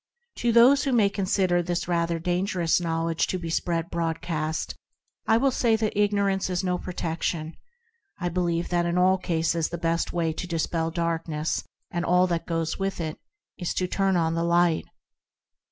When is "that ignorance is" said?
5.75-6.63